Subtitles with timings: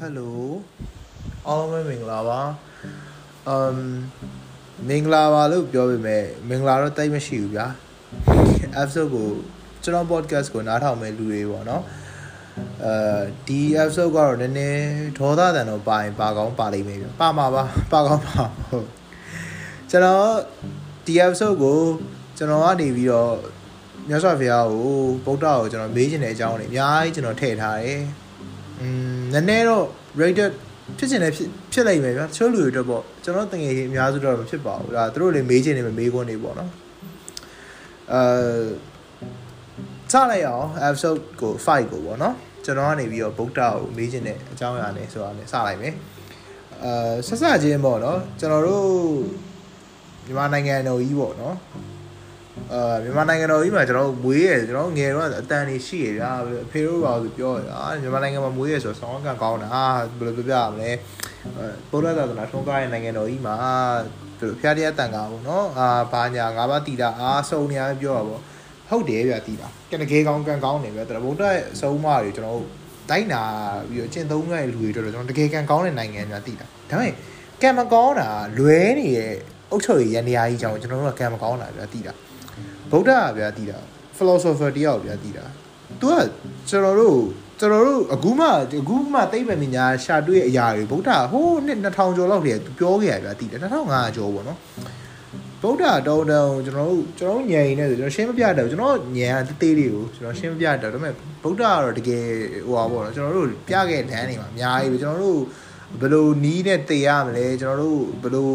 [0.00, 0.40] ဟယ်လို
[1.46, 2.40] အားလုံးပဲမင်္ဂလာပါ
[3.48, 3.76] အမ်
[4.88, 7.66] မင်္ဂလာပါလို့ပြောပေမဲ့မင်္ဂလာတော့တိတ်မရှိဘူးဗျာ
[8.80, 9.28] episode ကို
[9.82, 11.82] ကျွန်တော် podcast ကိုနားထောင်မဲ့လူတွေပေါ့နော်
[12.84, 14.82] အဲဒီ episode ကတော့နည်းနည်း
[15.18, 18.86] ဒေါသတန်တော့ပါရင်ပါကောင်းပါလိမ့်မယ်ဗျပါမှာပါပါကောင်းပါဟုတ်
[19.90, 20.26] ကျွန်တော်
[21.06, 21.78] ဒီ episode ကို
[22.36, 23.34] ကျွန်တော်ကနေပြီးတော့
[24.08, 24.88] မြတ်စွာဘုရားကို
[25.24, 28.02] ဗုဒ္ဓကိုကျွန်တော်မေးချင်တဲ့အကြောင်းတွေအများကြီးကျွန်တော်ထည့်ထားတယ်
[28.80, 29.84] อืมနည်းနည်းတော့
[30.20, 30.52] rated
[30.98, 36.70] ဖြစ်ချင်တယ်ဖြစ်ဖြစ်လိုက်မယ်ဗျာတချို့လူတွေတော့ပေါ့ကျွန်တော်တငယ်ချင်းအများစုတော့မဖြစ်ပါဘူးဒါသူတို့လည်းမေးချင်နေမယ်မေးခွန်းတွေပေါ့နော်
[38.12, 38.22] အဲ
[40.12, 45.94] စလိုက်အောင် episode ကို5ကိုပေါ့နော်ကျွန်တော်ကနေပြီးတော့ဗုဒ္ဓကိုမေးချင်တဲ့အကြောင်းအရာနဲ့ဆိုတာနဲ့စလိုက်မယ်
[46.84, 46.92] အဲ
[47.26, 48.86] ဆက်စချင်းပေါ့နော်ကျွန်တော်တို့
[50.26, 51.56] မြန်မာနိုင်ငံတော်ကြီးပေါ့နော်
[52.72, 56.30] အာမြန်မာနိုင်ငံတော်ကြီးမှာကျွန်တော်မွေးရကျွန်တော်ငယ်တော့အတန်နေရှိရဗျာ
[56.64, 59.68] အဖေတို့ပါဆိုပြောရအာမြန်မာနိုင်ငံမှာမွေးရဆိုဆောင်းကန်ကောင်းတာ
[60.18, 60.90] ဘယ်လိုပြောပြရမလဲ
[61.90, 63.56] ဗုဒ္ဓသာသနာထွန်းကားတဲ့နိုင်ငံတော်ကြီးမှာ
[64.38, 68.40] ဘယ်လိုဖျားတရားတန်ကားပေါ့နော်အာဘာညာငါးပါးတီတာအားစုံနေရပြောတာပေါ့
[68.88, 72.68] ဟုတ်တယ်ဗျာတီတာကနကေကောင်းကန်ကောင်းနေဗျာတရဗုဒ္ဓရဲ့အဆုံးအမတွေကျွန်တော်တို့
[73.10, 73.42] တိုင်းနာ
[73.90, 77.12] ပြီးတော့ကျင့်သုံးခဲ့လူတွေတော့ကျွန်တော်တကယ်ကန်ကောင်းတဲ့နိုင်ငံများတီတာဒါပေမဲ့
[77.62, 79.32] ကံမကောင်းတာလွဲနေတဲ့
[79.70, 82.12] အုတ်ချုပ်ရရန်နေရာကြီးကြောင့်ကျွန်တော်တို့ကကံမကောင်းတာဗျာတီတာ
[82.90, 83.78] ဗုဒ္ဓကဗျာတည်တာ
[84.16, 85.44] philosopher တယောက်ဗျာတည်တာ
[86.00, 86.14] तू က
[86.68, 87.18] ကျွန်တော်တို့
[87.60, 88.46] ကျွန်တော်တို့အခုမှ
[88.80, 94.58] အခုမှသိပ္ပံပညာရှာတွေ့အရာတွေဗုဒ္ဓဟိုးနှစ်2000ကျော်လောက်တည်းသူပြောခဲ့ရဗျာတည်တယ်2500ကျော်ပေါ့နော်
[95.62, 102.24] ဗုဒ္ဓတော်တောင်ကျွန်တော်တို့ကျွန်တော်ညံနေဆိုကျွန်တော်ရှင်းမပြတော့ကျွန်တော်ညံတသေးလေးကိုကျွန်တော်ရှင်းမပြတော့ဒါပေမဲ့ဗုဒ္ဓကတော့တကယ်
[102.66, 105.40] ဟိုပါပေါ့နော်ကျွန်တော်တို့ပြခဲ့လမ်းနေမှာအများကြီးပဲကျွန်တော်တို့
[106.00, 108.50] ဘယ်လိုနီးနဲ့တေရမလဲကျွန်တော်တို့ဘယ်လို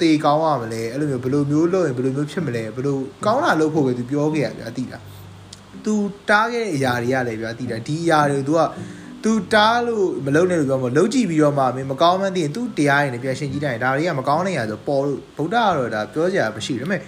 [0.00, 5.02] တေကောင်းရမလဲအဲ့လိုမျိုးဘယ်လိုမျိုးလုပ်ရင်ဘယ်လိုမျိုးဖြစ်မလဲဘယ်လိုကောင်းတာလုပ်ဖို့ပဲသူပြောခဲ့ရဗျာတိလား
[5.84, 5.94] သူ
[6.28, 8.60] တားခဲ့တဲ့အရာတွေကလည်းဗျာတိလားဒီအရာတွေသူက
[9.24, 17.00] သူတားလို့မလုပ်နဲ့လို့ပြောမှာလုံးကြည့်ပြီးတော့မှမင်းမကောင်းမှန်းသိရင်သူတရားရင်လည်းပြန်ရှင်းကြည့်တိုင်းဒါတွေကမကောင်းတဲ့နေရာဆိုပေါ်လို့ဗုဒ္ဓကတော့ဒါပြောကြရမရှိဘူးဒါပေမဲ့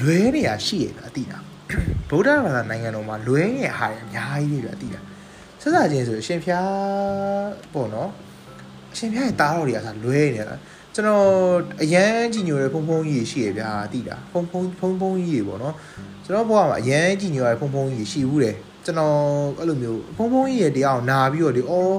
[0.00, 1.42] လွဲနေရရှိရဗျာတိလား
[2.10, 5.04] ဗုဒ္ဓဘာသာနိုင်ငံတော်မှာလွဲနေရဟာရအများကြီးပဲဗျာတိလား
[5.60, 8.10] ဆက်စားခြင်းဆိုအရှင်ဖျားပေါ့နော်
[8.92, 10.56] အရှင်ဖျားရဲ့တားတော်တွေကဆိုလွဲနေတာ
[10.94, 11.26] ကျွန်တော်
[11.82, 15.74] အရန်ကြည်ညိုတဲ့ဖုံဖုံကြီးရှိရဗျာတိလားဖုံဖုံဖုံဖုံကြီးတွေပေါ့နော်
[16.24, 19.16] ကျွန်တော်ဘဝမှာအရန်ကြည်ညိုရတဲ့ဖုံဖုံကြီးရှိဘူးတယ်ကျွန်တော်
[19.58, 21.94] အဲ့လိုမျိုးဖုံဖုံကြီးရဲ့တရားကိုနာပြီးတော့ဒီအော်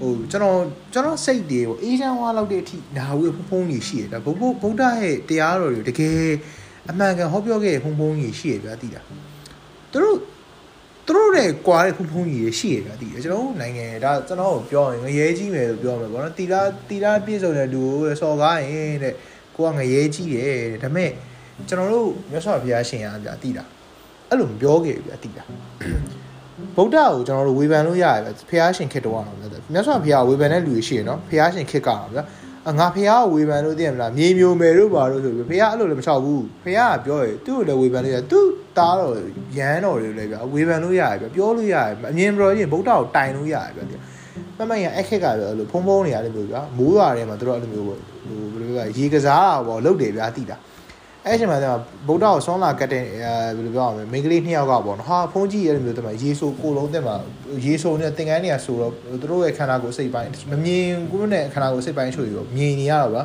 [0.00, 0.58] ဟိုကျွန်တော်
[0.92, 6.30] ကျွန်တော်စိတ်တွေဟိုအေးချမ်းဝါလောက်တဲ့အထိနာဘူးဖုံဖုံကြီးရှိရဒါဘုဘဗုဒ္ဓရဲ့တရားတော်တွေတကယ်
[6.90, 9.26] အမှန်ကန်ဟောပြောခဲ့တဲ့ဖုံဖုံကြီးရှိရဗျာတိလားသူတို့
[9.92, 10.18] သူတို့
[11.38, 19.14] တဲ့ကွာတဲ့ဖုံဖုံကြီးတွေရှိရဗျာတိတယ်ကျွန်တော်နိုင်ငံဒါကျွန်တော်ပြောရင်ငရဲကြီးမယ်လို့ပြောမယ်ပေါ့နော်တီလာတီလာပြည့်စုံတဲ့လူကိုစော်ကားရင်တဲ့
[19.56, 21.10] ကိုကငရဲကြီးတယ်တဲ့ဒါပေမဲ့
[21.68, 23.68] ကျွန်တော်တို့မြတ်စွာဘုရားရှင်ရဗျာတိလား
[24.28, 25.48] အဲ့လိုမပြောခဲ့ဗျာတိလား
[26.76, 32.18] ဗုဒ္ဓကိုကျွန်တော်တို့ဝေဖန်လို့ရတယ်ဗျဖះရှင်ခစ်တော့အောင်ဗျမြတ်စွာဘုရားဝေဖန်တဲ့လူတွေရှိရနော်ဖះရှင်ခစ်ကတော့ဗျ
[32.78, 38.46] ငါဖះကိုဝေဖန်လို့သိရမလားမြေမျိုးမယ်တို့ပါလို့ဆိုပြီးဖះအဲ့လိုလည်းမချောက်ဘူးဖះကပြောရသူ့ကိုလည်းဝေဖန်လို့ရသူ့
[38.78, 39.12] တားတော့
[39.58, 43.96] ရမ်းတော်တွေလည်းဗျဝေဖန်လို့ရတယ်ဗျပြောလို့ရတယ်အမြင်ပြောရင်ဗုဒ္ဓကိုတိုင်လို့ရတယ်ဗျ
[44.58, 50.56] မမရအခက်ကပြောလို့ဖုံဖုံနေရတယ်မျိုးဗျမိုးရွာထဲမှာသူတို့အဲ့လိုမျိုးဟိုဘယ်လိုပြောရေကစားတာပေါ့လုပ်တယ်ဗျာတိတာ
[51.26, 51.68] အဲ့ချိန်မှာကျ
[52.08, 57.16] ဗုဒ္ဓကိုဆွမ်းလာကတ်တဲ့အဲဘယ်လိုပြောရမလဲမိန်းကလေးနှစ်ယောက်ကပေါ့နော်ဟာဖုန်းကြီးရဲ့မျိုးတမရေဆိုကိုလုံးတက်မှာ
[57.64, 63.22] ရေဆိုနဲ့သင်္ကန်းတွေကဆိုတော့သူတို့ရဲ့ခန္ဓာကိုယ်စိတ်ပိုင်းမမြင်ကိုယ်နဲ့ခန္ဓာကိုယ်စိတ်ပိုင်းချို့ပြီးတော့မြင်နေရတော့ဗျာ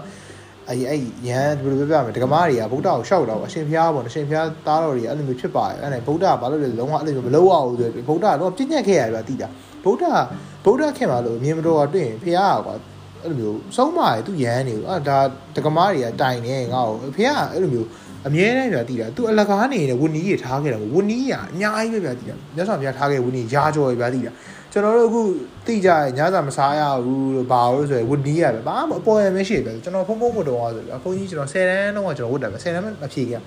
[0.71, 9.47] အဲ့အဲ့ရန်ဘယ်လိုပြောပြမလဲဒကမားတွေကဗုဒ္ဓကိုရှောက်တော့အရှင်ဖျားပေါ့အရှင်ဖျားသားတော်တွေအဲ့လိုမျိုးဖြစ်ပါတယ်အဲ့ဒါဗုဒ္ဓဘာလို့လဲလုံးဝအဲ့လိုမျိုးမလုပ်အောင်ဆိုဗုဒ္ဓကတော့ပြည့်ညက်ခဲ့ရဗျာတိတာ
[9.83, 10.03] ဗုဒ္ဓ
[10.65, 12.75] ဗုဒ္ဓခင်ပါလို့မြင်မတော်တွေ့ရင်ဖျားကွာ
[13.23, 15.17] အဲ့လိုမျိုးဆုံးမရသူရန်နေဘူးအဲ့ဒါ
[15.55, 17.87] ဒကမားတွေကတိုင်နေငါ့ကိုဖျားအဲ့လိုမျိုး
[18.27, 24.31] အမြဲတမ်းပြတည်တာသူအလကားနေနေဝနီးရထားခဲ့တာဝနီးရအများကြီးပဲပြတည်တာမြတ်စွာဘုရားထားခဲ့ဝနီးရာကြော်ရပြတည်တာ
[24.71, 25.21] ကျွန်တော်တို့အခု
[25.67, 33.41] တိကြရညစာမစားရဘူးလို့ဘာလို့ဆိုရဝနီးရပဲဘာမှအပေါ်ရမရှိပဲကျွန်တော်ဖုံဖုံကိုတော့ဆိုပြီးအဖုံကြီးကျွန်တော်10တန်းတော့ကျွန်တော်ဝတ်တယ်ပဲ10တန်းမဖြေခဲ့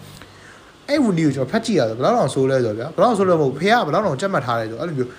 [0.88, 5.10] အဲ့ဝနီးကိုကျွန်တော်ဖတ်ကြည့်ရဆိုဘယ်တော့ဆိုလဲဆိုဗျာဘယ်တော့ဆိုလဲမဟုတ်ဖေကဘယ်တော့ကြက်မှတ်ထားလဲဆိုအဲ့လိုမျိုး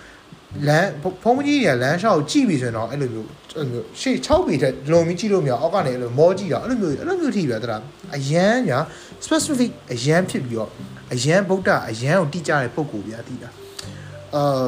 [0.67, 0.89] လမ်း
[1.23, 7.77] ဖုံးကြီးတွေကလမ်းလျှောက်ကြည့်ပြီဆိုရင်တော့အဲ့လိုမျိုးအဲ့လိုမျိုးရှေ့6ပေထက်လုံပြီးကြည့်လို့မရအောက်ကနေအဲ့လိုမောကြည့်တာအဲ့လိုမျိုးအဲ့လိုမျိုးထိပဲတရာ
[8.15, 8.79] အရန်ညာ
[9.25, 10.69] specific အရန်ဖြစ်ပြီးတော့
[11.13, 13.49] အရန်ဗုဒ္ဓအရန်ကိုတိကျတဲ့ပုံကိုဗျာတိတာ
[14.35, 14.65] အာ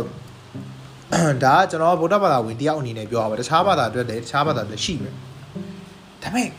[1.43, 5.13] ဒါကကျွန်တော်ဗုဒ္ဓဘာသာဝင်တယောက်အနေနဲ့ပြောရပါတခြားဘာသာအတွက်လည်းတခြားဘာသာလည်းရှိမယ်
[6.23, 6.49] ဒါပေမဲ့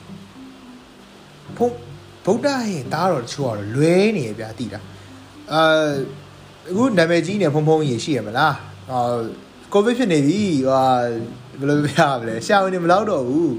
[1.57, 1.67] ဘု
[2.25, 4.81] ဗုဒ္ဓရဲ့တားတော်တချို့ကတော့လွဲနေရဗျာတိတာ
[5.53, 5.63] အာ
[6.71, 8.55] အခုနာမည်ကြီးနေဖုံဖုံကြီးရှိရမလား
[8.93, 9.01] အာ
[9.73, 10.83] ကိုဗစ်ဖြစ်နေပြီဟာ
[11.59, 13.55] ဘယ်လိုပြရမလဲရှာဝင်နေမလောက်တော့ဘူး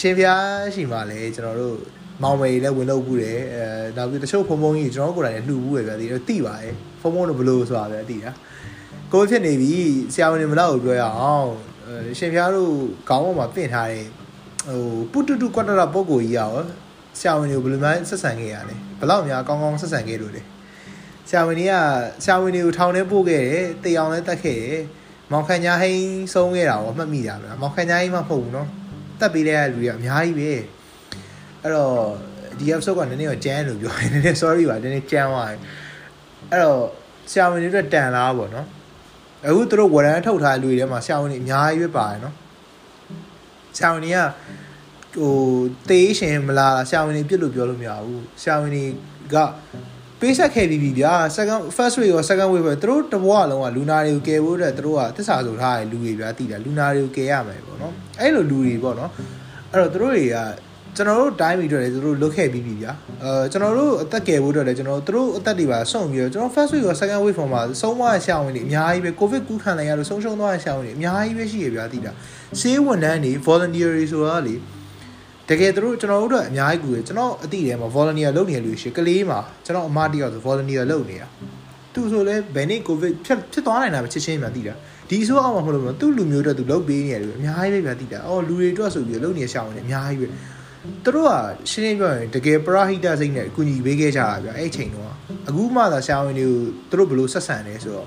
[0.00, 1.76] ရှင်ဖျားရှိမှလည်းကျွန်တော်တို့
[2.22, 3.64] မောင်မေလည်းဝင်လုပ်ဘူးတယ်အဲ
[3.96, 8.32] နောက်ပြီးတချို့ဖုံဖုံကြီးကျွန်တော်ကိုယ်တိုင်လည်းလှူဘူးပဲဗျာဒီတော့တိပါတယ်ဖုံဖုံတော့ဘယ်လိုဆိုတာပဲတိတာ
[9.12, 9.72] ကိုဖြစ်နေပြီ
[10.12, 11.48] ဆရာဝန်တွေမလောက်ပြောရအောင်
[12.18, 12.72] ရှင်ဖျားတို့
[13.08, 14.04] ခေါင်းပေါ်မှာပင့်ထားတဲ့
[14.66, 16.50] ဟိုပုတုတုကွတ်တရပုံကိုကြီးရော
[17.18, 20.42] ဆရာဝန်တွေကိုဘယ်လိုမှဆက်ဆံခဲ့ရလဲဘယ်လောက်များကောင်းကောင်းဆက်ဆံခဲ့လို့လဲ
[21.30, 21.74] ဆရာဝန်တွေက
[22.24, 24.80] ဆရာဝန်တွေကိုထောင်ထဲပို့ခဲ့တယ်တေအောင်လည်းတတ်ခဲ့တယ်
[25.30, 26.04] မောင်ခန့်ညာဟိန်း
[26.34, 28.68] ဆုံးခဲ့တာရောမှတ်မိတာဗျာမောင်ခန့်ညာဟိန်းမှမဟုတ်ဘူးနော်
[29.20, 30.50] တက်ပေးတဲ့လူတွေကအများကြီးပဲ
[31.62, 31.94] အဲ့တော့
[32.58, 35.60] ဒီ episode ကနည်းနည်းတော့ကြမ်းလို့ပြောတယ်နည်းနည်း sorry ပါနည်းနည်းကြမ်းသွားတယ်
[36.50, 36.80] အဲ့တော့
[37.30, 38.66] ဆရာဝန်တွေအတွက်တန်လားပေါ့နော်
[39.46, 42.34] အခုသူတို့ဝရမ်းထုတ်ထားလူတွေထဲမှာဆရာဝန်တွေအများကြီးပဲပါတယ်နော်
[43.76, 44.18] ဆရာဝန်တွေက
[45.14, 45.34] ဟို
[45.88, 48.84] တေးရှင်မလားဆရာဝန်တွေပြစ်လို့ပြောလို့မရဘူးဆရာဝန်တွေ
[49.34, 49.36] က
[50.20, 59.10] ပေးဆက်ခဲ့ပြီးပြီဗျာ second first wave ရော second wave ပဲသူတို့တဘွားလုံးကလူနာတွေကိုကယ်ဖို့အတွက်သူတို့ကသစ္စာဆိုထားတဲ့လူတွေဗျာတည်တယ်လူနာတွေကိုကယ်ရမယ်ပေါ့နော်အဲ့လိုလူတွေပေါ့နော်
[59.72, 60.36] အဲ့တော့သူတို့တွေက
[60.96, 62.92] ကျွန်တော်တို့တိုင်းပြီးတော့လည်းသူတို့လုတ်ခဲ့ပြီးပြီဗျာ
[63.24, 72.12] အဲကျွန်တော်တို့အသက်ကယ်ဖို့အတွက်လည်းကျွန်တော်တို့အသက်တွေပါဆုံးပြီးတော့ကျွန်တော် first wave ရော second wave မှာဆုံးသွားတဲ့ဆရာဝန်တွေအများကြီးပဲ covid ကူးခံလိုက်ရလို့ဆုံးရှုံးသွားတဲ့ဆရာဝန်တွေအများကြီးပဲရှိရဗျာတည်တာ
[72.60, 74.54] ဆေးဝန်ထမ်းတွေ volunteer တွေဆိုတာလေ
[75.50, 81.26] တကယ်သူတို့ကျွန်တော်တို့အတွက်အများကြီးကူတယ်ကျွန်တော်အတိထဲမှာ volunteer လုပ်နေရလို့ရှိကလေးမှာကျွန်တော်အမတယောက်ဆို volunteer လုပ်နေတာ
[81.94, 84.74] သူဆိုလဲဘယ်နေ့ covid ဖြစ်ဖြစ်သွားနိုင်တာပဲချစ်ချင်းမှသိတာ
[85.10, 90.26] ဒီဆိုအောင်မဟုတ်လို့သူ့လူမျိုးတွေသူလုပ်ပေးနေတယ်အများကြီးပဲဗျာသိတာအော်လူတွေအတွက်ဆိုပြီးလုပ်နေရှောင်းနေအများကြီးပဲ
[91.04, 91.32] သူတို့က
[91.70, 95.12] ရှင်းရှင်းပြောရင်တကယ်ပရာဟိတစိတ်နဲ့အကူကြီးပေးခဲ့ကြတာဗျာအဲ့ချိန်တော့
[95.48, 96.54] အခုမှသာဆရာဝန်တွေကို
[96.90, 98.06] သူတို့ဘယ်လိုဆက်ဆံလဲဆိုတော့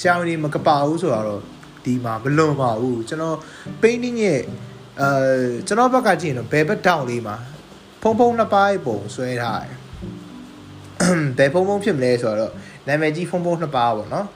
[0.00, 1.40] ဆရာဝန်တွေမကပါဘူးဆိုတော့
[1.84, 3.36] ဒီမှာမလွန်ပါဘူးကျွန်တော်
[3.82, 4.40] painting ရဲ့
[5.00, 5.12] အဲ
[5.66, 7.36] ကျွန်တော်ဘက်ကကြည့်ရင်တော့ဘယ်ဘက်တောင်လေးမှာ
[8.02, 9.72] ဖုံဖုံနှစ်ပိုင်းပုံဆွဲထားတယ်
[11.38, 12.52] ဘယ်ဖုံဖုံဖြစ်မလဲဆိုတော့
[12.86, 14.26] နာမည်ကြီးဖုံဖုံနှစ်ပါးပေါ့နော်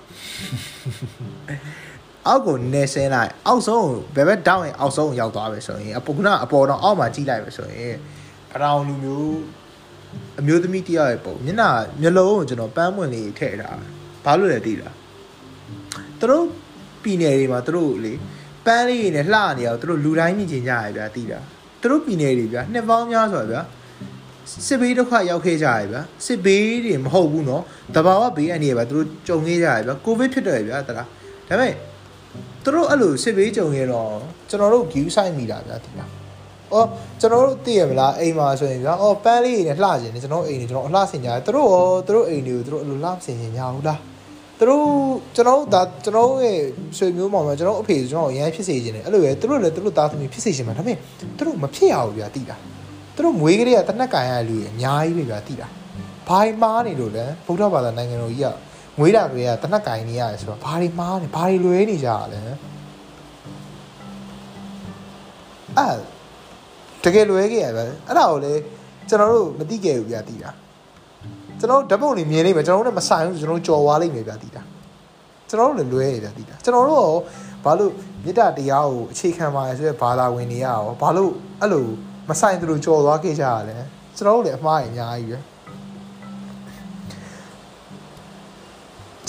[2.26, 7.94] အောက်ကိုနေဆင်းလိုက်အောက်ဆုံးဘယ်ဘက်တောင်းရင်အောက်ဆုံးရောက်သွားပဲဆိုရင်အပေါ်ကအပေါ်တော့အောက်မှာကြည့်လိုက်ပဲဆိုရင်
[8.54, 9.38] အရောင်လူမျိုး
[10.40, 11.70] အမျိုးသမီးတယောက်ရဲ့ပုံမျက်နှာ
[12.00, 13.78] မျက်လုံးကိုကျွန်တော်ပန်းမွင့်လေးထည့်ထား
[14.24, 14.94] ဘာလို့လဲသိလား
[16.20, 16.46] သူတို့
[17.02, 18.12] ပြည်နယ်တွေမှာသူတို့လေ
[18.65, 21.39] ပန်းလေးတွေနဲ့လှနေအောင်သူတို့လူတိုင်းမြင်ကျင်ကြရဗျာသိတာ
[21.81, 23.61] သူတို့ပြည်နယ်တွေဗျာနှစ်ပေါင်းများစွာဗျာ
[24.67, 27.63] စစ်ဘေးဒုက္ခရောက်ခဲ့ကြရဗျာစစ်ဘေးတွေမဟုတ်ဘူးเนาะ
[27.95, 31.03] တဘာဝဘေးအနေနဲ့ဗျာသူတို့ကြုံခဲ့ကြရဗျာကိုဗစ်ဖြစ်တယ်ဗျာတလားဒါ
[31.49, 31.73] ပေမဲ့
[32.63, 34.11] သူတို့အဲ့လိုစစ်ဘေးကြုံရတော့
[34.49, 36.09] ကျွန်တော်တို့ view site မိတာဗျာဒီလား။
[36.73, 36.87] အော်
[37.21, 43.99] ကျွန်တော်တို့သိရမလားအိမ်မှာဆိုရင်ဗျာ။အော်ပန်းလေးတွေနဲ့လှကျင်နေကျွန်တော်အိမ်တွေကျွန်တော်အလှဆင်ကြတယ်။သူတို့ရောသူတို့အိမ်တွေကိုသူတို့အဲ့လိုလှဆင်ကြညာဘူးလား။
[44.64, 44.88] သူတို့
[45.36, 46.58] ကျွန်တော်ဒါကျွန်တော်ရဲ့
[46.96, 50.96] ဆွေမျိုးမောင်မှာကျွန်တော်အဖေကျွန်တော်အရန်ဖြစ်စေခြင်းတယ်။အဲ့လိုပဲသူတို့လည်းသူတို့သားသမီးဖြစ်စေခြင်းမှာဒါပေမဲ့
[51.36, 52.60] သူတို့မဖြစ်ရဘူးဗျာသိလား။
[53.14, 55.70] သူတို့မွေးကလေးကတနက်ကင်ရလူကြီးအများကြီးပဲဗျာသိလား။
[56.28, 58.54] ဘာမှမားနေလို့လဲဗုဒ္ဓဘာသာနိုင်ငံတော်ကြီးက
[58.98, 62.38] ငွေးတာတွေကတနက်ကင်နေရတယ်ဆိုတော့ဘာတွေမားနေဘာတွေလွဲနေကြရလဲ
[65.78, 65.96] အဲ့
[67.04, 68.52] တကယ်လွဲခဲ့ရပဲအဲ့ဒါကိုလေ
[69.08, 70.50] ကျွန်တော်တို့မသိခဲ့ဘူးဗျာတည်တာ
[71.60, 74.62] ကျွန်တော်ဓာတ်ပုံတွေမြင်နေမယ်ကျွန်တော်တို့လည်းမဆိုင်ဘူးကျွန်တော်တို့ကြော်သွားလိမ့်မယ်ဗျာတည်တာ
[75.48, 77.12] ကျွန်တော်တို့လည်းလွဲနေဗျာတည်တာကျွန်တော်တို့ရော
[77.64, 77.92] ဘာလို့
[78.24, 81.86] မေတ္တာတရားကိုအခြေခံပါလဲဆိုတဲ့ဘာသာဝင်တွေရောဘာလို့အဲ့လို
[82.28, 83.76] မဆိုင်သူတို့ကြော်သွားခဲ့ကြရလဲ
[84.16, 85.38] ကျွန်တော်တို့လည်းအမှားအများကြီးပဲ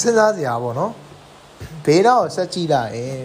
[0.01, 0.93] စဉ်းစားစရာပေါ့နော်
[1.85, 3.21] ဘေးတော့ဆက်ကြည့်လိုက်ရင်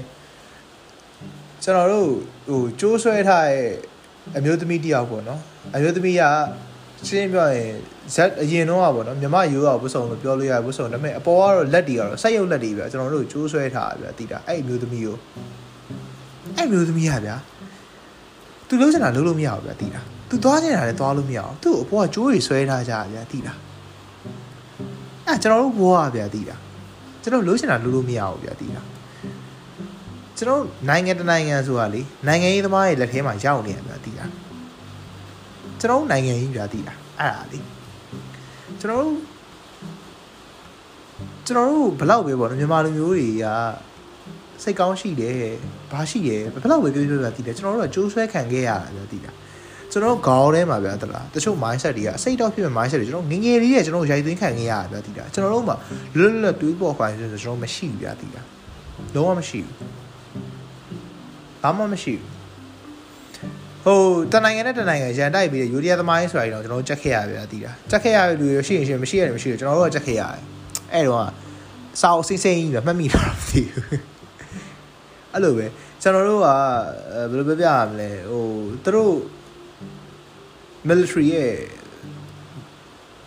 [1.63, 2.11] ကျွန်တော်တို့
[2.49, 3.71] ဟိုကြိုးဆွဲထားတဲ့
[4.37, 5.41] အမျိုးသမီးတယောက်ပေါ့နော်
[5.75, 6.23] အမျိုးသမီးက
[7.09, 7.71] ရှင်းပြောရင်
[8.15, 15.17] ဇက်အရင်တော့ပေါ့နော်မြမရိုးအောင်ဝတ်စုံလို့ပြောလို့ရဝတ်စုံဒါပေမဲ့အပေါ်ကတော့လက်တွေကတော့ဆက်ရုပ်လက်တွေပြကျွန်တော်တို့ကြိုးဆွဲထားတာပြတိတာအဲ့အမျိုးသမီးကို
[16.57, 17.37] အဲ့အမျိုးသမီးကဗျာ
[18.69, 23.53] သူလုံးချင်တာလုံးလို့မရဘူးဗျတိတာသူသွားချင်တာလည်းသွားလို့မရအောင်သူ့အပေါ်ကကြိုးတွေဆွဲထားကြဗျတိတာ
[25.27, 26.57] အဲ့ကျွန်တော်တို့ဘွားဗျတိတာ
[27.23, 28.83] ကျွန်တော်လုံးချင်တာလုံးလို့မရဘူးဗျတိတာ
[30.37, 34.25] ကျွန်တော်နိုင်ငံတနိုင်ငံဆိုတာလေနိုင်ငံရေးသမားရဲ့လက်ထဲမှာရောက်နေရဗျာတိတာ
[35.81, 37.59] ကျွန်တော်နိုင်ငံရေးဗျာတိတာ အဲ့ဒါလေ
[38.81, 39.17] ကျွန်တော်တို့
[41.47, 43.47] ကျွန်တော်တို့ဘလောက်ပဲပေါ့နော်မြန်မာလူမျိုးတွေက
[44.63, 45.37] စိတ်ကောင်းရှိတယ်
[45.93, 49.31] ဘာရှိတယ်ဘလောက်ပဲပြောပြောဗျာတိတယ်ကျွန်တော်တို့ကကြိုးဆွဲခံခဲ့ရတာဗျာတိတာ
[49.93, 55.77] ကျွန်တော်ခေါင်းထဲမှာဗျာတလားတချို့ mindset တွေကစိတ်တော့ဖြစ်မဲ့ mindset တွေကျွန်တော်ငငယ်လေးရဲ့ကျွန်တော်ရိုက်သွင်းခံခဲ့ရတာဗျာတိတာကျွန်တော်တို့မှာ
[56.17, 58.43] လွတ်လွတ်တွေးပေါ်ခိုင်းဆိုကျွန်တော်မရှိဘူးဗျာတိတာ
[59.15, 59.77] လုံးဝမရှိဘူး
[61.63, 62.40] ဘာမှမရှိဘူး
[63.85, 64.01] ဟို
[64.33, 70.43] တနိုင်ငံနဲ့တနိုင်ငံရန်တိုက်ပြီးယူရီးယားသမားရေးဆိုတာကြီးတော့ကျွန်တော်ကြက်ခဲ့ရဗျာတည်တာကြက်ခဲ့ရတဲ့လူတွေရှိရင်ရှိမရှိရတယ်မရှိဘူးကျွန်တော်တို့ကကြက်ခဲ့ရတယ်
[70.93, 71.29] အဲ့တော့
[72.01, 73.85] စာအုပ်စိမ့်စိမ့်ကြီးပဲမှတ်မိတာမသိဘူး
[75.33, 75.67] အဲ့လိုပဲ
[76.03, 76.49] ကျွန်တော်တို့က
[77.31, 78.47] ဘယ်လိုပြောပြရမလဲဟို
[78.85, 79.15] သူတို့
[80.89, 81.55] military ရဲ့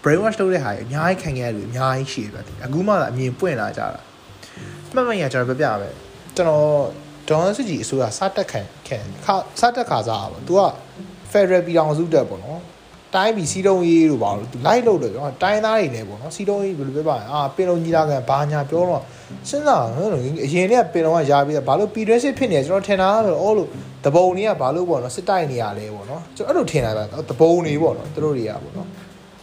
[0.04, 4.02] brainwash လုပ်တဲ့ဟာအများကြီးခံခဲ့ရတယ်အများကြီးရှိတယ်ဗျာအခုမှသာအမြင်ပွင့်လာကြတာ
[4.94, 5.94] မှတ်မှတ်ရကျွန်တော်ပြောပြရမယ်
[6.36, 6.68] ကျွန်တော်
[7.30, 8.98] ဒေါ်စစ်ကြီးအစိုးရစတက်ခံခံ
[9.60, 10.62] စတက်ခါစားပါဘော။ तू က
[11.32, 12.62] Federal ပြည်အောင်စုတက်ပေါ့နော်။
[13.16, 19.02] တိုင်းပြီးစီတုံးရေးတို့ပါလို့သူလိုက်လို့တယ်ကျွန်တော်တိုင်းသားတွေလည်းပေါ့နော်စီတုံးရေးဘယ်လိုပြောပါလဲအာပင်လုံးကြီးလာကန်ဘာညာပြောတော့
[19.50, 20.10] စဉ်းစားနော်
[20.46, 23.70] အရင်ကပင်လုံးကရာပြီးဘာလို့ပီတွဲစစ်ဖြစ်နေကျွန်တော်ထင်တာဆိုအော်လို့
[24.06, 28.88] တပုံတွေကဘာလို့ပေါ့နော်စစ်တိုက်နေရလဲပေါ့နော်ကျွန်တော်အဲ့လိုထင်တာပါတပုံတွေပေါ့နော်သူတို့တွေကပေါ့နော်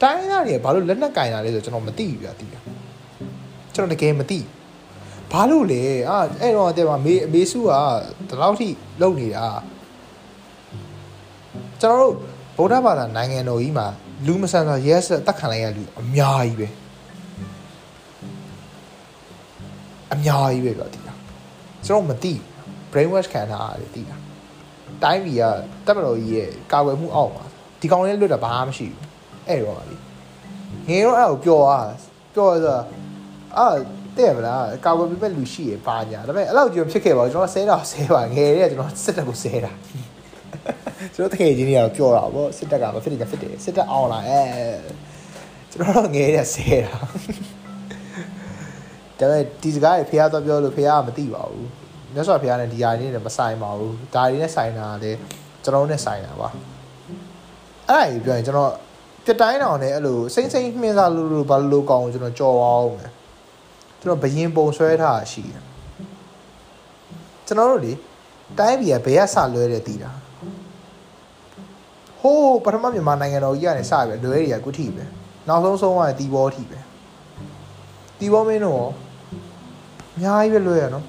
[0.02, 2.60] တိုင်းသားတွေကဘာလို့လက်နက်ကင်တာလဲဆိုကျွန်တော်မသိဘူးပြသိတာ
[3.74, 4.59] ကျွန်တော်တကယ်မသိဘာ
[5.50, 7.70] လို့လဲအာအဲ့တော့တဲ့မှာမေအမေစုက
[8.28, 8.68] ဒီလောက်ထိ
[9.00, 9.46] လုံနေတာ
[11.80, 12.14] ကျွန်တော်တို့
[12.56, 13.86] ဗုဒ္ဓဘာသာနိုင်ငံတော်ကြီးမှာ
[14.26, 16.68] လူမဆန်စွာရဲဆက်တက်ခံလိုက်ရလူအများကြီးပဲ
[20.12, 21.14] အများကြီးပဲပြောတည်တာ
[21.86, 22.32] ကျွန်တော်မသိ
[22.90, 24.16] brain wash ခံထားရတယ်တည်တာ
[25.02, 25.42] တိုင်းပြည်က
[25.86, 27.44] တက်မတော်ကြီးရဲ့ကာကွယ်မှုအောက်မှာ
[27.80, 29.06] ဒီကောင်လေးလွတ်တာဘာမှမရှိဘူး
[29.48, 29.96] အဲ့တော့ပါလေ
[30.88, 31.86] ငယ်တော့အဲ့ကိုပျော်သွား
[32.34, 32.78] ပျော်ဆို
[33.58, 33.66] အာ
[34.18, 39.72] တဲ့ဗလားကာကွယ်ပေးမဲ့လူရှိရပါညာဒါပေမဲ့အဲ့လောက်ကြုံဖြစ်ခဲ့ပါဘူးကျွန်တော်ဆဲတော့ဆဲပါငယ်တွေကကျွန်တော်စစ်တပ်ကိုဆဲတာ
[41.14, 44.40] ကျွန်တော်တကယ်ချင်းတွေကတော့ပြောတာဗောစစ်တပ်ကမဖြစ်တယ်ဖြစ်တယ်စစ်တပ်အောင်လာအဲ
[45.70, 47.06] ကျွန်တော်တော့ငယ်တွေကဆဲတာဒါ
[49.20, 51.68] ပေမဲ့ဒီစကားတွေဖះတော့ပြောလို့ဖះကမသိပါဘူး
[52.14, 55.12] မြတ်စွာဘုရားနဲ့ဒီဟာတွေနဲ့မဆိုင်ပါဘူးဒါတွေနဲ့ဆိုင်တာလေ
[55.64, 56.48] ကျွန်တော်နဲ့ဆိုင်တာပါ
[57.88, 58.72] အဲ့ဒါကြီးပြောရင်ကျွန်တော်
[59.24, 63.10] ပြတိုင်းတောင်နဲ့အဲ့လိုစိမ့်စိမ့်မှင်းစားလို့လို့ဘာလို့ကောင်းကျွန်တော်ကြော်အောင်မယ်
[64.00, 65.64] ကျွန်တော်ဘယင်ပုံဆွဲထားရှိတယ်
[67.46, 67.92] ကျွန်တော်တို့လေ
[68.58, 70.12] တိုင်းပြည်ကဘယ်ကစလွဲတယ်တည်တာ
[72.20, 75.04] ဟိုးပထမမြန်မာနိုင်ငံတော်ကြီးကနေစပဲလွဲတွေကကုထိပဲ
[75.48, 76.78] နောက်ဆုံးဆုံးကတီဘောထိပဲ
[78.18, 78.88] တီဘောမင်းတို့ရော
[80.16, 81.06] အများကြီးပဲလွဲရနော်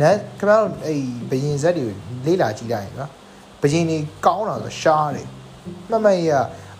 [0.00, 0.98] နတ်ခင်ဗျားတို့အဲ့
[1.30, 1.86] ဘယင်ဇက်တွေ
[2.26, 3.10] လေးလာကြည့်လိုက်ရင်နော်
[3.62, 5.28] ဘယင်တွေကောင်းတာဆိုရှားတယ်
[5.90, 6.30] မှတ်မှတ်ရ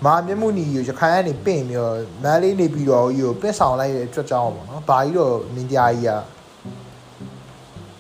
[0.05, 6.11] မာမျက်မှုနီကိုရခိုင်ကနေပင့်ပြီးတော့မန်းလေးနေပြီးတော့ကြီးကိုပင့်ဆောင်လိုက်တဲ့အတွက်ကြောင့်ပေါ့နော်။ဘာကြီးတော့မင်းကြားကြီးက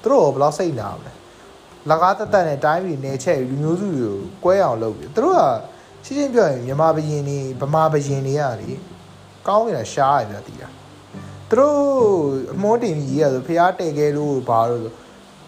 [0.02, 1.12] သူတို့ဘယ်လောက်စိတ်နာမလဲ။
[1.90, 5.42] လကားတက်တက်နဲ့တိုင်းပြည်နေချက်လူမျိုးစုတွေကိုကွဲအောင်လုပ်ပြီးသူတို့က
[6.04, 8.70] ရှင်းရှင်းပြောရင်မြန်မာဘရင်တွေဗမာဘရင်တွေကလေ
[9.46, 10.68] ကောင်းနေတာရှားရတယ်တည်တာ။
[11.50, 11.78] သူတို့
[12.54, 14.92] အမောတင်ကြီးရဆိုဖျားတဲ့ခဲ့လို့ဘာလို့ဆို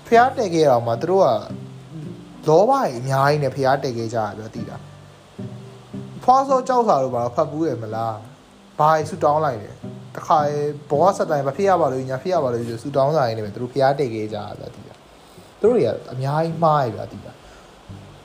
[0.09, 4.79] ဖျားတဲ့ခဲ့တော့မှသူတို့ကလောဘကြီးအများကြီးနဲ့ဖျားတဲ့ခဲ့ကြရပြောတည်တာ။
[6.31, 8.17] ဖွားစောကြောက်စာတော့ဘာဖတ်ဘူးရမလား
[8.79, 9.75] ဘာဆူတောင်းလိုက်တယ်
[10.17, 10.39] တခါ
[10.91, 14.91] ဘောဆက်တိုင်းမဖြစ်ရပါလို့ညာဖြစ်ရပါလို့ဆူတောင်းစာရင်းနေပဲသူတို့ဖျားတိတ်ခဲ့ကြတာဗျာဒီက
[15.61, 17.27] သူတို့တွေကအများကြီးမှားရဗျာဒီက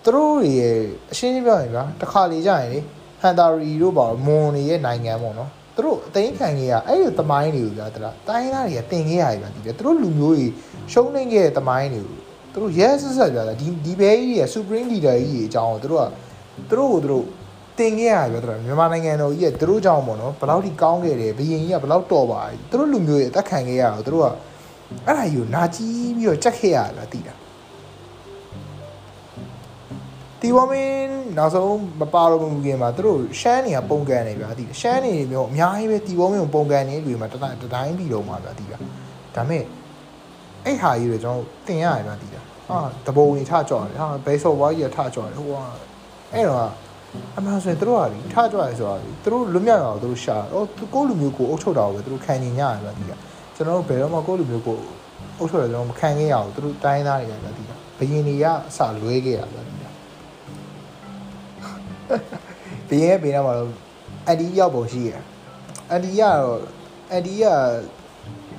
[0.04, 0.78] သူတို့တွေရဲ့
[1.12, 2.80] အရှင်းရှင်းပြောရင်ဗျာတခါလေကြရင်လေ
[3.22, 10.48] ဟန်တာရီတို့ပါမွန်တွေရဲ့နိုင်ငံပေါ့နော်သူတို့အသိခံခဲ့ရအဲ့ဒီသမိုင်းတွေကိုဗျာတလားတိုင်းသားတွေကတင်ခဲ့ရတယ်ဗျာဒီကသူတို့လူမျိုးတွေ
[10.92, 12.18] ရှုံးနေခဲ့တဲ့သမိုင်းတွေကို
[12.54, 16.10] သူတို့ရဲဆက်ဆက်ဗျာဒီဒီဘဲကြီးရဲ့ supreme leader ကြီးရဲ့အကြောင်းကိုသူတို့က
[16.70, 17.26] သူတို့ကိုသူတို့
[17.78, 24.28] တင်ခဲ့ရပြောတော့မြန်မာနိုင်ငံတော်ကြီးကသူတို့ကြောင့်ပေါ့နော်ဘယ်လောက်ထိကောင်းခဲ့တယ်ဘယင်ကြီးကဘယ်လောက်တော်ပါလဲသူတို့လူမျိုးရဲ့အသက်ခံခဲ့ရတော့သူတို့က
[25.08, 27.36] အဲ့ဒါကြီးကိုနာကြီးပြီးတော့ကြက်ခဲ့ရတာတည်တာ
[30.40, 38.78] တီဝမင်းနောက်ဆုံးမပါတော့ဘူးခင်မှာသူတို့ရှမ်းနေကပုံကန်နေဗျာတည်ရှမ်းနေမျိုးအများကြီးပဲတီဝမင်းကိုပုံကန်နေလူတွေမှာတတိုင်းတတိုင်းပြီးတော့မှာဗျာတည်တာ
[39.36, 39.64] ဒါမဲ့
[40.66, 45.58] အဲ့ဟာကြီးတွေကျွန်တော်တင်ရရဗျာတည်တာဟာတဘုံကြီးထကြော်တယ်ဟာဘယ်ဆော့ဝါးကြီးထကြော်တယ်ဟိုက
[46.34, 46.83] အဲ့တော့
[47.38, 53.12] အမှန်ဆိုရင်တို့ကလीထကြွရဲဆိုတာလीသူတို့လွတ်မြောက်အောင်သူတို့ရှာတော့ကိုယ့်လူမျိုးကိုအုပ်ချုပ်တာကိုပဲသူတို့ခံနေညရပဲဒီက
[53.56, 54.78] ကျွန်တော်တို့ဘယ်တော့မှကိုယ့်လူမျိုးကို
[55.40, 59.84] အုပ်ချုပ်တယ်ကျွန်တော်မခံခဲ့ရအောင်သူတို့တိုင်းသားတွေကလည်းဒီကဘယင်တွေကအစလွဲခဲ့ရပဲဒီက
[62.90, 63.70] ဘယင်ရဲ့ဘေးနားမှာတော့
[64.28, 65.12] အန်ဒီရောက်ပုံရှိရ
[65.90, 66.62] အန်ဒီကတော့
[67.12, 67.44] အန်ဒီက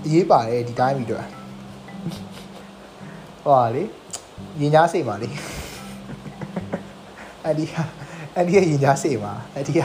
[0.04, 1.24] အရေးပါတယ်ဒီတိုင်းပြီးတော့
[3.44, 3.82] ဟောလေ
[4.60, 5.28] ရင်ညားစိတ်ပါလေ
[7.44, 7.74] အန်ဒီက
[8.36, 9.78] အန်ဒီရဲ့ရင်ကြားစေပါအန်ဒီက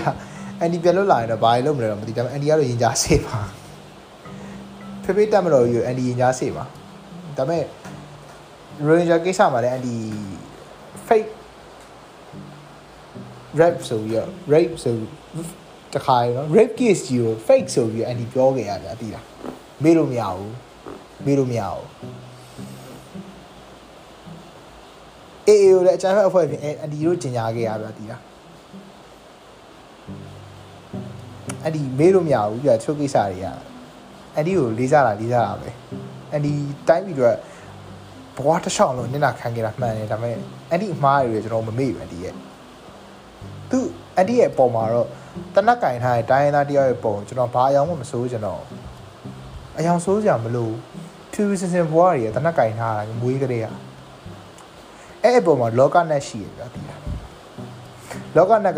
[0.60, 3.38] အန်ဒီပြန်လွတ်လာရင်တော့ဘာလို့မလဲတော့မသိဒါပေမဲ့အန်ဒီကတော့ရင်ကြားစေပါ
[5.04, 6.64] ဖေဖေတက်မတော်ယူအန်ဒီရင်ကြားစေပါ
[7.38, 7.64] ဒါပေမဲ့
[8.88, 9.96] ရိုရင်ဂျာကိစ္စမှာလည်းအန်ဒီ
[11.08, 11.32] fake
[13.60, 14.96] rap ဆိုပြီးတော့ rape ဆို
[15.94, 19.26] တခါရနော် rape case ကြီးကို fake ဆိုပြီးအန်ဒီပြောခဲ့ရတာအတိလား
[19.84, 20.54] မေးလို့မရဘူး
[21.26, 21.88] မေးလို့မရဘူး
[25.48, 28.22] အေးအေးကိုလည်းအချမ်းဖက်အဖွဲ့ပြင်အန်ဒီတို့ကျင်ညာခဲ့ရပါတီးလား
[31.64, 33.46] အဲ့ဒီမေးလို့မရဘူးပြချုပ်ကိစ္စတွေက
[34.36, 35.70] အဲ့ဒီကိုလေးစားတာလေးစားတာပဲ
[36.32, 36.54] အဲ့ဒီ
[36.88, 37.36] တိုင်းပြီးတော့
[38.38, 40.36] ဘဝတစ်လျှောက်လုံးနင့်နာခံခဲ့တာမှန်တယ်ဒါပေမဲ့
[40.70, 42.36] အဲ့ဒီအမှားတွေကျွန်တော်မမေ့ဘူးအဲ့ဒီရဲ့
[43.72, 43.80] သူ
[44.16, 45.08] အဲ့ဒီရဲ့ပုံမှာတော့
[45.56, 48.62] တနက်ကင်ထားတဲ့တိုင်းရင်းသားတယောက်ရဲ့ပုံကျွန်တော်ဘာအယောင်မှမစိုးကျွန်တော်
[49.78, 50.74] အယောင်စိုးကြမလို့
[51.32, 53.76] ဖြူဖြူစင်စင်ဘဝတွေရဲ့တနက်ကင်ထားတာမွေးကလေးอ่ะ
[55.24, 56.96] အဲ့အပေါ်မှာလောကနက်ရှိရပြတိတာ
[58.38, 58.76] လောကနက်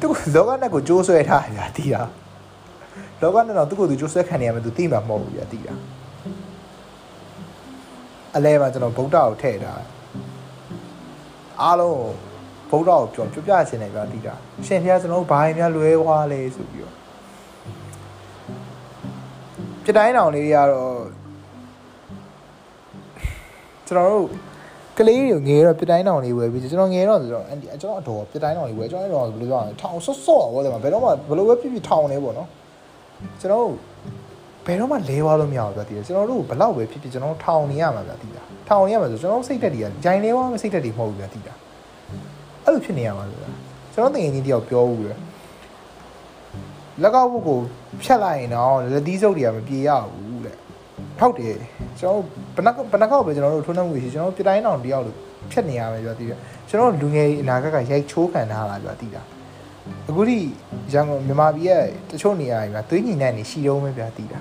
[0.00, 2.02] ကသူလောကနဲ့ကိုကြိုးဆွဲထားရတာတီးတာ
[3.22, 5.74] လောကနဲ့တော့သူ့ကိုသူကြိုးဆွဲခံနေရမယ်သူသိမှာမဟုတ်ဘူးပြတီးတာ
[8.36, 9.82] အလဲမှာကျွန်တော်ဗုဒ္ဓကိုထည့်ထား
[11.62, 11.98] အားလုံး
[12.70, 14.34] ဗုဒ္ဓကိုပြောပြပြချင်တယ်ဗျာတိတာ
[14.66, 16.94] ရှင်ဖျားကျွန်တော်တို့ဘာရင်များလွဲသွားလဲဆိုပြီးတော့
[19.84, 20.98] ပြတိုင်းတောင်လေးတွေကတော့
[23.86, 24.26] ကျွန်တော်တို့
[24.98, 32.48] ကလေးတွေငယ်တော့ပြတိုင်းတောင်လေးဝယ်ပြီးကျွန်တော်ငယ်တော့ဆိုတော့အန်ဒီကျွန်တော်အတော်ပြတိုင်းတောင်လေးဝယ်ကျွန်တော်အဲ့တော့ဘယ်လိုပြောရလဲထောင်ဆော့ဆော့တော့ဗောတယ်မှာဘယ်တော့မှဘယ်လိုပဲဖြစ်ဖြစ်ထောင်နေပေါ့နော်
[33.40, 33.66] ကျွန်တော်
[34.66, 41.54] ဘယ်တော့မှလဲသွားလို့မရဘူးဗျာတည်တယ်ကျွန်တော်တို့ဘလောက်ပဲဖြစ်ဖြစ်ကျွန်တော်ထောင်နေရမှာဗျာတည်တာထောင်နေရမှာဆိုကျွန်တော်စိတ်တက်တွေကဂျိုင်လဲသွားမစိတ်တက်တွေမဟုတ်ဘူးဗျာတည်တာ
[42.64, 43.50] အဲ့လိုဖြစ်နေရမှာဗျာ
[43.92, 45.16] ကျွန်တော်တကယ်ချင်းတယောက်ပြောဘူးဗျာ
[47.02, 47.58] လက်ကောက်ဘုတ်ကို
[48.02, 50.35] ဖြတ်လိုက်ရင်တော့လက်သီးစုပ်တွေကမပြေရဘူး
[51.20, 51.56] တဲ့ဟုတ်တယ်
[52.00, 52.22] ကျွန်တော်
[52.56, 55.16] ဘနကဘနကောက်ပဲကျွန်တော်တို့ထုံးနှမှုရှိကျွန်တော်ပြတိုင်းအောင်တယောက်လို့
[55.50, 59.22] ဖြတ်နေရမယ်ဗျာတည်တယ်ကျွန်တော်လူငယ်အနာဂတ်ကရိုက်ချိုးခံထားတာဗျာတည်တာ
[60.08, 60.38] အခုထိ
[60.92, 64.40] ရန်ကုန်မြန်မာပြည်ရဲ့တချို့နေရာတွေမှာသွေးညီနိုင်နေရှိတော့မယ်ဗျာတည်တာ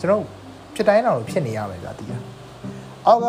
[0.00, 0.22] ကျွန်တော်
[0.74, 2.18] ဖြစ်တိုင်းအောင်လို့ဖြစ်နေရမယ်ဗျာတည်တာ
[3.06, 3.26] အောက်က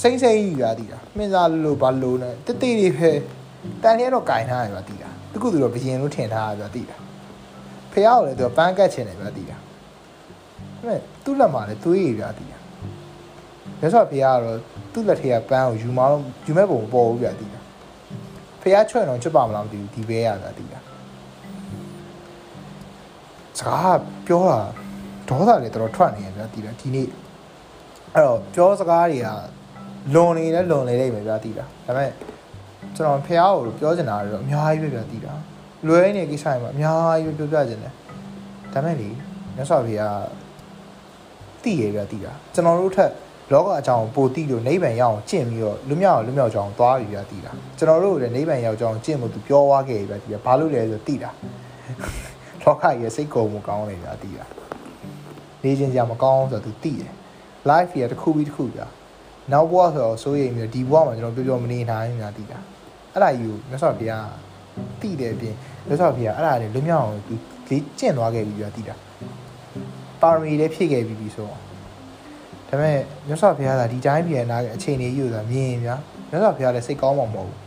[0.00, 3.10] စိမ့်စိမ့်ကြီးဗျာတည်တာမင်းစားလို့ဘာလို့နဲ့တိတိတွေပဲ
[3.82, 6.96] တန်လျက်တော့ကင်ထားရဗျာတည်တာတခုသူတော့ဘယင်လို့ထင်ထားရဗျာတည်တာ
[7.96, 9.60] ဖះကိုလည်းသူကပန်းကတ်ချင်တယ်ဗျာတည်တာဒါ
[10.78, 12.58] ပေမဲ့သူ့လက်မှာလည်းသွေးရဗျာတည်တာ
[13.80, 14.58] ရသော်ဖះကတော့
[14.92, 17.60] သူ့လက်ထဲကပန်းကိုယူမအောင်ယူမဲ့ပုံပေါ်ဘူးဗျာတည်တာ
[18.62, 20.80] ဖះချွတ်တော့ချွတ်ပါမလားမသိဘူးဒီဘဲရဗျာတည်တာ
[23.58, 24.60] စကားပြောတာ
[25.28, 27.08] ဒေါသလည်းတော်တော်ထွက်နေရဗျာတည်တာဒီနေ့
[28.14, 29.28] အဲ့တော့ပြောစကားတွေက
[30.14, 32.10] လွန်နေလဲလွန်နေလိမ့်မယ်ဗျာတည်တာဒါပေမဲ့
[32.96, 35.34] ကျွန်တော်ဖះကိုပြောချင်တာတော့အများကြီးပဲဗျာတည်တာ
[35.88, 37.92] လွယ်နေကိစ္စတွေမှာအများကြီးပဲပြောပြချင်တယ်
[38.72, 39.08] ဒါပေမဲ့လေ
[39.56, 40.20] မြတ်စွာဘုရား
[41.62, 43.12] တည်ရဗျာတည်တာကျွန်တော်တို့ထက်
[43.52, 51.30] လောကအကြောင်းပိုတိလို့နိဗ္ဗာန်ရောက်အောင်ကျင့်ပြီးတော့လူမြောက်လူမြောက်ကြောင်းသွားပြီဗျာတည်တာကျွန်တော်တို့လည်းနိဗ္ဗာန်ရောက်ကြောင်းကျင့်ဖို့သူပြောသွားခဲ့ပြီဗျာတည်တာဘာလို့လဲဆိုတည်တာ
[52.62, 54.46] လောကကြီးစိတ်ကုန်မှုကောင်းနေဗျာတည်တာ
[55.62, 57.12] နေချင်းကြမကောင်းဆိုတော့သူတည်တယ်
[57.70, 58.86] life ရတစ်ခုပြီးတစ်ခုဗျာ
[59.52, 62.58] နောက်ဘဝဆိုတော့စိုးရိမ်ပြီးဒီဘဝမှာကျွန်တော်ပြောပြောမနေနိုင်ဘူးများတည်တာ
[63.12, 64.28] အဲ့ဒါယူမြတ်စွာဘုရား
[65.00, 65.54] တည်တယ်ပြင်
[65.88, 67.34] မြတ်စွာဘုရားအဲ့ဒါတွေလွမြောက်အောင်သူ
[67.68, 68.94] လေးကျင့်သွားခဲ့ပြီဗျာတည်တာ
[70.22, 71.60] ပါရမီလည်းဖြည့်ခဲ့ပြီးပြီဆိုတော့ဒါ
[72.68, 72.96] ပေမဲ့
[73.26, 75.96] မြတ်စွာဘုရားကဒီတိုင်းပြန်လာတဲ့အခြေအနေကြီးကိုသာမြင်ရင်ဗျာ
[76.30, 77.65] မြတ်စွာဘုရားလည်းစိတ်ကောင်းမှာမဟုတ်ဘူး